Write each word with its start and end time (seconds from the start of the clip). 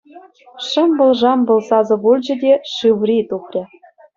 Шӑмпӑл-шампӑл 0.67 1.59
сасӑ 1.67 1.95
пулчӗ 2.01 2.35
те, 2.41 2.51
Шыври 2.73 3.17
тухрӗ. 3.29 3.61